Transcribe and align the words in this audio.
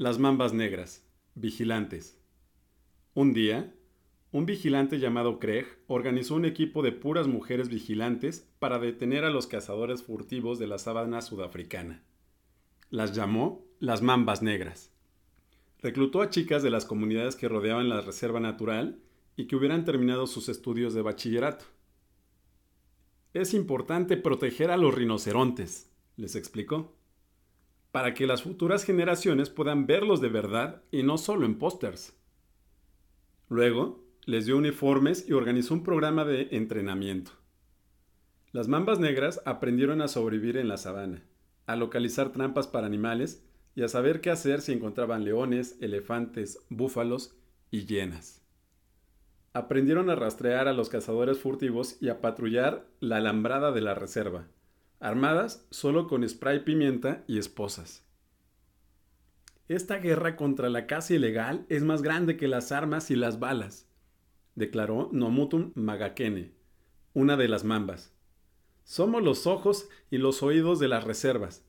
Las 0.00 0.20
mambas 0.20 0.52
negras, 0.52 1.04
vigilantes. 1.34 2.22
Un 3.14 3.32
día, 3.32 3.74
un 4.30 4.46
vigilante 4.46 5.00
llamado 5.00 5.40
Craig 5.40 5.66
organizó 5.88 6.36
un 6.36 6.44
equipo 6.44 6.82
de 6.82 6.92
puras 6.92 7.26
mujeres 7.26 7.68
vigilantes 7.68 8.48
para 8.60 8.78
detener 8.78 9.24
a 9.24 9.30
los 9.30 9.48
cazadores 9.48 10.04
furtivos 10.04 10.60
de 10.60 10.68
la 10.68 10.78
sabana 10.78 11.20
sudafricana. 11.20 12.04
Las 12.90 13.12
llamó 13.12 13.66
las 13.80 14.00
mambas 14.00 14.40
negras. 14.40 14.92
Reclutó 15.80 16.22
a 16.22 16.30
chicas 16.30 16.62
de 16.62 16.70
las 16.70 16.84
comunidades 16.84 17.34
que 17.34 17.48
rodeaban 17.48 17.88
la 17.88 18.00
reserva 18.00 18.38
natural 18.38 19.00
y 19.34 19.48
que 19.48 19.56
hubieran 19.56 19.84
terminado 19.84 20.28
sus 20.28 20.48
estudios 20.48 20.94
de 20.94 21.02
bachillerato. 21.02 21.64
Es 23.34 23.52
importante 23.52 24.16
proteger 24.16 24.70
a 24.70 24.76
los 24.76 24.94
rinocerontes, 24.94 25.90
les 26.16 26.36
explicó 26.36 26.94
para 27.92 28.14
que 28.14 28.26
las 28.26 28.42
futuras 28.42 28.84
generaciones 28.84 29.50
puedan 29.50 29.86
verlos 29.86 30.20
de 30.20 30.28
verdad 30.28 30.82
y 30.90 31.02
no 31.02 31.18
solo 31.18 31.46
en 31.46 31.58
pósters. 31.58 32.14
Luego, 33.48 34.04
les 34.24 34.44
dio 34.44 34.58
uniformes 34.58 35.26
y 35.28 35.32
organizó 35.32 35.74
un 35.74 35.82
programa 35.82 36.24
de 36.24 36.48
entrenamiento. 36.50 37.32
Las 38.52 38.68
mambas 38.68 38.98
negras 38.98 39.40
aprendieron 39.46 40.02
a 40.02 40.08
sobrevivir 40.08 40.58
en 40.58 40.68
la 40.68 40.76
sabana, 40.76 41.24
a 41.66 41.76
localizar 41.76 42.32
trampas 42.32 42.66
para 42.66 42.86
animales 42.86 43.42
y 43.74 43.82
a 43.82 43.88
saber 43.88 44.20
qué 44.20 44.30
hacer 44.30 44.60
si 44.60 44.72
encontraban 44.72 45.24
leones, 45.24 45.78
elefantes, 45.80 46.58
búfalos 46.68 47.36
y 47.70 47.86
hienas. 47.86 48.42
Aprendieron 49.54 50.10
a 50.10 50.14
rastrear 50.14 50.68
a 50.68 50.72
los 50.72 50.88
cazadores 50.88 51.38
furtivos 51.38 51.96
y 52.00 52.10
a 52.10 52.20
patrullar 52.20 52.86
la 53.00 53.16
alambrada 53.16 53.72
de 53.72 53.80
la 53.80 53.94
reserva 53.94 54.46
armadas 55.00 55.66
solo 55.70 56.06
con 56.06 56.28
spray 56.28 56.64
pimienta 56.64 57.24
y 57.26 57.38
esposas. 57.38 58.04
Esta 59.68 59.98
guerra 59.98 60.36
contra 60.36 60.70
la 60.70 60.86
caza 60.86 61.14
ilegal 61.14 61.66
es 61.68 61.82
más 61.82 62.02
grande 62.02 62.36
que 62.36 62.48
las 62.48 62.72
armas 62.72 63.10
y 63.10 63.16
las 63.16 63.38
balas, 63.38 63.86
declaró 64.54 65.10
Nomutum 65.12 65.72
Magakene, 65.74 66.52
una 67.12 67.36
de 67.36 67.48
las 67.48 67.64
mambas. 67.64 68.14
Somos 68.84 69.22
los 69.22 69.46
ojos 69.46 69.88
y 70.10 70.16
los 70.16 70.42
oídos 70.42 70.78
de 70.78 70.88
las 70.88 71.04
reservas. 71.04 71.64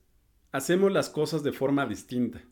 Hacemos 0.52 0.90
las 0.90 1.10
cosas 1.10 1.42
de 1.42 1.52
forma 1.52 1.86
distinta. 1.86 2.42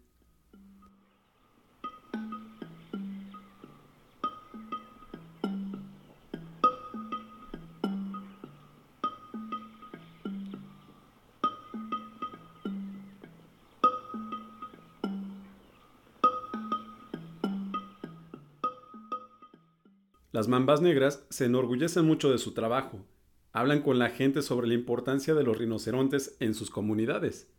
Las 20.30 20.46
mambas 20.46 20.82
negras 20.82 21.24
se 21.30 21.46
enorgullecen 21.46 22.04
mucho 22.04 22.30
de 22.30 22.36
su 22.36 22.52
trabajo. 22.52 23.06
Hablan 23.52 23.80
con 23.80 23.98
la 23.98 24.10
gente 24.10 24.42
sobre 24.42 24.68
la 24.68 24.74
importancia 24.74 25.34
de 25.34 25.42
los 25.42 25.56
rinocerontes 25.56 26.36
en 26.38 26.52
sus 26.52 26.70
comunidades 26.70 27.50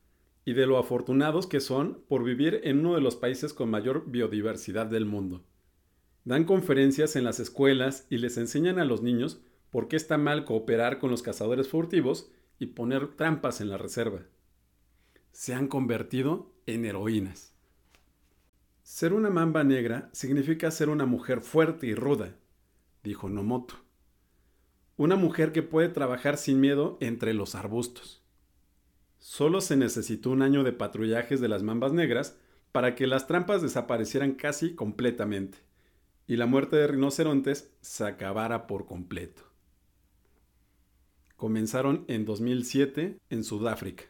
y 0.46 0.54
de 0.54 0.68
lo 0.68 0.78
afortunados 0.78 1.48
que 1.48 1.62
son 1.62 2.04
por 2.08 2.24
vivir 2.24 2.62
en 2.64 2.80
uno 2.80 2.94
de 2.94 3.02
los 3.02 3.16
países 3.16 3.54
con 3.54 3.72
mayor 3.72 4.04
biodiversidad 4.12 4.86
del 4.86 5.06
mundo. 5.06 5.44
Dan 6.26 6.44
conferencias 6.44 7.16
en 7.16 7.24
las 7.24 7.40
escuelas 7.40 8.06
y 8.10 8.20
les 8.20 8.38
enseñan 8.38 8.78
a 8.78 8.86
los 8.86 9.02
niños 9.02 9.42
por 9.72 9.88
qué 9.88 9.96
está 9.96 10.20
mal 10.20 10.46
cooperar 10.46 11.00
con 11.00 11.10
los 11.10 11.24
cazadores 11.24 11.68
furtivos 11.68 12.32
y 12.60 12.68
poner 12.68 13.16
trampas 13.16 13.62
en 13.62 13.70
la 13.70 13.78
reserva. 13.78 14.22
Se 15.32 15.56
han 15.56 15.68
convertido 15.68 16.54
en 16.68 16.86
heroínas. 16.86 17.56
Ser 18.84 19.14
una 19.14 19.30
mamba 19.30 19.64
negra 19.64 20.10
significa 20.12 20.70
ser 20.70 20.90
una 20.90 21.06
mujer 21.06 21.42
fuerte 21.42 21.88
y 21.88 21.96
ruda, 21.96 22.36
dijo 23.04 23.30
Nomoto. 23.30 23.76
Una 24.98 25.16
mujer 25.16 25.52
que 25.52 25.64
puede 25.64 25.90
trabajar 25.90 26.38
sin 26.38 26.60
miedo 26.60 26.98
entre 27.00 27.34
los 27.34 27.56
arbustos. 27.56 28.22
Solo 29.18 29.62
se 29.62 29.78
necesitó 29.78 30.32
un 30.32 30.42
año 30.42 30.64
de 30.64 30.72
patrullajes 30.72 31.42
de 31.42 31.48
las 31.48 31.64
mambas 31.64 31.94
negras 31.94 32.38
para 32.72 32.96
que 32.96 33.08
las 33.08 33.28
trampas 33.28 33.62
desaparecieran 33.62 34.34
casi 34.34 34.76
completamente 34.76 35.58
y 36.28 36.36
la 36.36 36.46
muerte 36.46 36.76
de 36.76 36.88
rinocerontes 36.88 37.74
se 37.82 38.06
acabara 38.06 38.68
por 38.68 38.86
completo. 38.86 39.42
Comenzaron 41.36 42.06
en 42.08 42.26
2007 42.26 43.18
en 43.30 43.44
Sudáfrica 43.44 44.04